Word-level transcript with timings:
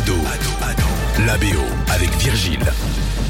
Ado, 0.00 0.14
la 1.26 1.36
BO 1.36 1.60
avec 1.92 2.08
Virgile. 2.16 2.64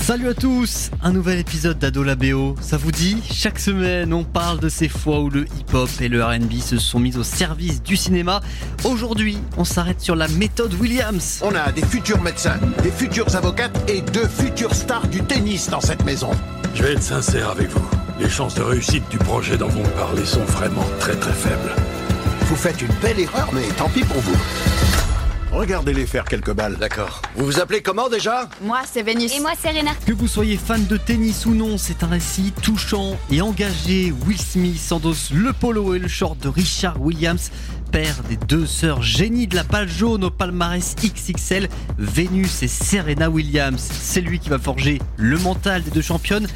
Salut 0.00 0.28
à 0.30 0.34
tous, 0.34 0.90
un 1.00 1.12
nouvel 1.12 1.38
épisode 1.38 1.78
d'Ado 1.78 2.02
la 2.02 2.16
BO. 2.16 2.56
Ça 2.60 2.76
vous 2.76 2.90
dit 2.90 3.22
Chaque 3.32 3.60
semaine, 3.60 4.12
on 4.12 4.24
parle 4.24 4.58
de 4.58 4.68
ces 4.68 4.88
fois 4.88 5.20
où 5.20 5.30
le 5.30 5.42
hip-hop 5.42 5.88
et 6.00 6.08
le 6.08 6.24
R&B 6.24 6.54
se 6.60 6.78
sont 6.78 6.98
mis 6.98 7.16
au 7.18 7.22
service 7.22 7.84
du 7.84 7.96
cinéma. 7.96 8.40
Aujourd'hui, 8.82 9.38
on 9.56 9.62
s'arrête 9.62 10.00
sur 10.00 10.16
la 10.16 10.26
méthode 10.26 10.74
Williams. 10.74 11.40
On 11.44 11.54
a 11.54 11.70
des 11.70 11.84
futurs 11.84 12.20
médecins, 12.20 12.58
des 12.82 12.90
futures 12.90 13.36
avocates 13.36 13.88
et 13.88 14.00
deux 14.00 14.26
futures 14.26 14.74
stars 14.74 15.06
du 15.06 15.22
tennis 15.22 15.70
dans 15.70 15.80
cette 15.80 16.04
maison. 16.04 16.30
Je 16.74 16.82
vais 16.82 16.92
être 16.94 17.02
sincère 17.02 17.50
avec 17.50 17.68
vous. 17.68 17.88
Les 18.18 18.28
chances 18.28 18.56
de 18.56 18.62
réussite 18.62 19.08
du 19.08 19.18
projet 19.18 19.56
dont 19.56 19.68
vous 19.68 19.84
me 19.84 19.90
parlez 19.90 20.26
sont 20.26 20.44
vraiment 20.44 20.86
très 20.98 21.14
très 21.14 21.32
faibles. 21.32 21.76
Vous 22.46 22.56
faites 22.56 22.82
une 22.82 22.94
belle 23.00 23.20
erreur, 23.20 23.50
mais 23.52 23.68
tant 23.76 23.88
pis 23.88 24.02
pour 24.02 24.20
vous. 24.20 24.36
Regardez-les 25.52 26.06
faire 26.06 26.24
quelques 26.24 26.52
balles. 26.52 26.76
D'accord. 26.76 27.22
Vous 27.36 27.46
vous 27.46 27.60
appelez 27.60 27.80
comment 27.80 28.08
déjà? 28.08 28.48
Moi, 28.60 28.80
c'est 28.90 29.02
Vénus. 29.02 29.32
Et 29.36 29.40
moi, 29.40 29.52
Serena. 29.60 29.92
Que 30.06 30.12
vous 30.12 30.28
soyez 30.28 30.56
fan 30.56 30.86
de 30.86 30.96
tennis 30.96 31.46
ou 31.46 31.54
non, 31.54 31.78
c'est 31.78 32.02
un 32.02 32.08
récit 32.08 32.52
touchant 32.62 33.16
et 33.30 33.40
engagé. 33.40 34.12
Will 34.26 34.40
Smith 34.40 34.90
endosse 34.90 35.30
le 35.30 35.52
polo 35.52 35.94
et 35.94 35.98
le 35.98 36.08
short 36.08 36.38
de 36.38 36.48
Richard 36.48 37.00
Williams, 37.00 37.50
père 37.92 38.16
des 38.28 38.36
deux 38.36 38.66
sœurs 38.66 39.02
génies 39.02 39.46
de 39.46 39.56
la 39.56 39.62
balle 39.62 39.88
jaune 39.88 40.24
au 40.24 40.30
palmarès 40.30 40.94
XXL, 40.96 41.68
Vénus 41.98 42.62
et 42.62 42.68
Serena 42.68 43.30
Williams. 43.30 43.80
C'est 43.80 44.20
lui 44.20 44.38
qui 44.38 44.48
va 44.48 44.58
forger 44.58 45.00
le 45.16 45.38
mental 45.38 45.82
des 45.82 45.90
deux 45.90 46.02
championnes, 46.02 46.48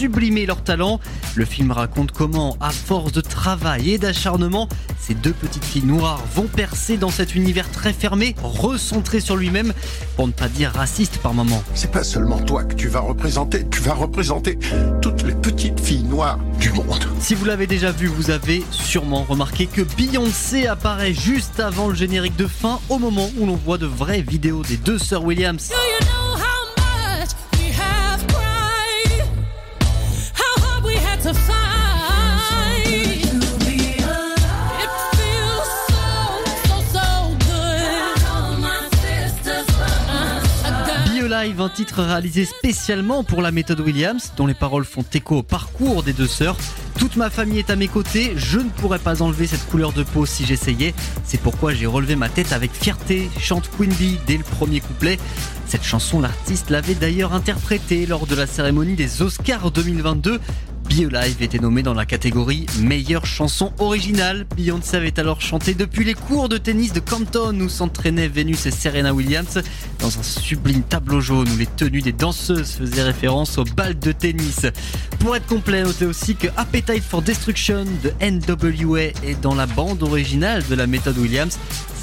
sublimer 0.00 0.46
leur 0.46 0.64
talent. 0.64 0.98
Le 1.34 1.44
film 1.44 1.72
raconte 1.72 2.10
comment, 2.12 2.56
à 2.58 2.70
force 2.70 3.12
de 3.12 3.20
travail 3.20 3.90
et 3.90 3.98
d'acharnement, 3.98 4.66
ces 4.98 5.12
deux 5.12 5.34
petites 5.34 5.64
filles 5.64 5.84
noires 5.84 6.22
vont 6.34 6.46
percer 6.46 6.96
dans 6.96 7.10
cet 7.10 7.34
univers 7.34 7.70
très 7.70 7.92
fermé, 7.92 8.34
recentré 8.42 9.20
sur 9.20 9.36
lui-même, 9.36 9.74
pour 10.16 10.26
ne 10.26 10.32
pas 10.32 10.48
dire 10.48 10.72
raciste 10.72 11.18
par 11.18 11.34
moments. 11.34 11.62
C'est 11.74 11.90
pas 11.90 12.02
seulement 12.02 12.38
toi 12.38 12.64
que 12.64 12.74
tu 12.74 12.88
vas 12.88 13.00
représenter, 13.00 13.66
tu 13.70 13.82
vas 13.82 13.92
représenter 13.92 14.58
toutes 15.02 15.22
les 15.22 15.34
petites 15.34 15.80
filles 15.80 16.04
noires 16.04 16.38
du 16.58 16.72
monde. 16.72 17.06
Si 17.20 17.34
vous 17.34 17.44
l'avez 17.44 17.66
déjà 17.66 17.92
vu, 17.92 18.06
vous 18.06 18.30
avez 18.30 18.64
sûrement 18.70 19.24
remarqué 19.24 19.66
que 19.66 19.82
Beyoncé 19.82 20.66
apparaît 20.66 21.12
juste 21.12 21.60
avant 21.60 21.88
le 21.88 21.94
générique 21.94 22.36
de 22.36 22.46
fin, 22.46 22.80
au 22.88 22.98
moment 22.98 23.28
où 23.38 23.44
l'on 23.44 23.56
voit 23.56 23.76
de 23.76 23.86
vraies 23.86 24.22
vidéos 24.22 24.62
des 24.62 24.78
deux 24.78 24.98
sœurs 24.98 25.24
Williams. 25.24 25.68
Do 25.68 25.74
you 25.74 26.06
know 26.06 26.19
Be 41.20 41.32
Alive, 41.32 41.60
un 41.60 41.68
titre 41.68 42.02
réalisé 42.02 42.44
spécialement 42.44 43.24
pour 43.24 43.42
la 43.42 43.50
méthode 43.50 43.80
Williams, 43.80 44.32
dont 44.36 44.46
les 44.46 44.54
paroles 44.54 44.84
font 44.84 45.04
écho 45.12 45.38
au 45.38 45.42
parcours 45.42 46.02
des 46.02 46.12
deux 46.12 46.26
sœurs. 46.26 46.56
Toute 46.98 47.16
ma 47.16 47.30
famille 47.30 47.58
est 47.58 47.70
à 47.70 47.76
mes 47.76 47.88
côtés, 47.88 48.32
je 48.36 48.58
ne 48.58 48.68
pourrais 48.70 48.98
pas 48.98 49.22
enlever 49.22 49.46
cette 49.46 49.66
couleur 49.68 49.92
de 49.92 50.02
peau 50.02 50.24
si 50.24 50.46
j'essayais. 50.46 50.94
C'est 51.24 51.40
pourquoi 51.40 51.74
j'ai 51.74 51.86
relevé 51.86 52.16
ma 52.16 52.28
tête 52.28 52.52
avec 52.52 52.72
fierté, 52.72 53.28
chante 53.38 53.70
Queen 53.76 53.92
Bee 53.92 54.18
dès 54.26 54.36
le 54.36 54.44
premier 54.44 54.80
couplet. 54.80 55.18
Cette 55.66 55.84
chanson, 55.84 56.20
l'artiste 56.20 56.70
l'avait 56.70 56.94
d'ailleurs 56.94 57.34
interprétée 57.34 58.06
lors 58.06 58.26
de 58.26 58.34
la 58.34 58.46
cérémonie 58.46 58.94
des 58.94 59.22
Oscars 59.22 59.70
2022. 59.70 60.40
Be 60.90 61.14
Alive 61.14 61.40
était 61.40 61.60
nommé 61.60 61.84
dans 61.84 61.94
la 61.94 62.04
catégorie 62.04 62.66
meilleure 62.80 63.24
chanson 63.24 63.72
originale. 63.78 64.44
Beyoncé 64.56 64.96
avait 64.96 65.20
alors 65.20 65.40
chanté 65.40 65.72
depuis 65.74 66.04
les 66.04 66.14
cours 66.14 66.48
de 66.48 66.58
tennis 66.58 66.92
de 66.92 66.98
Compton 66.98 67.58
où 67.60 67.68
s'entraînaient 67.68 68.26
Venus 68.26 68.66
et 68.66 68.72
Serena 68.72 69.14
Williams 69.14 69.60
dans 70.00 70.18
un 70.18 70.22
sublime 70.24 70.82
tableau 70.82 71.20
jaune 71.20 71.48
où 71.48 71.56
les 71.56 71.66
tenues 71.66 72.02
des 72.02 72.12
danseuses 72.12 72.72
faisaient 72.72 73.04
référence 73.04 73.56
au 73.56 73.64
bal 73.64 74.00
de 74.00 74.10
tennis. 74.10 74.66
Pour 75.20 75.36
être 75.36 75.46
complet, 75.46 75.84
notez 75.84 76.06
aussi 76.06 76.34
que 76.34 76.48
Appetite 76.56 77.04
for 77.04 77.22
Destruction 77.22 77.84
de 78.02 78.12
NWA 78.20 79.12
est 79.22 79.40
dans 79.40 79.54
la 79.54 79.66
bande 79.66 80.02
originale 80.02 80.64
de 80.68 80.74
la 80.74 80.88
méthode 80.88 81.18
Williams. 81.18 81.56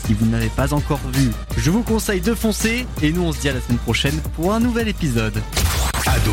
Si 0.05 0.13
vous 0.13 0.27
n'avez 0.27 0.49
pas 0.49 0.73
encore 0.73 1.01
vu, 1.13 1.31
je 1.57 1.71
vous 1.71 1.83
conseille 1.83 2.21
de 2.21 2.33
foncer 2.33 2.87
et 3.01 3.11
nous 3.11 3.23
on 3.23 3.33
se 3.33 3.41
dit 3.41 3.49
à 3.49 3.53
la 3.53 3.59
semaine 3.59 3.79
prochaine 3.79 4.17
pour 4.35 4.53
un 4.53 4.61
nouvel 4.61 4.87
épisode. 4.87 5.41
Ado, 6.05 6.31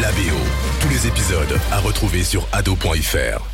la 0.00 0.12
BO. 0.12 0.71
Tous 0.82 0.88
les 0.88 1.06
épisodes 1.06 1.60
à 1.70 1.78
retrouver 1.78 2.24
sur 2.24 2.48
ado.fr. 2.50 3.51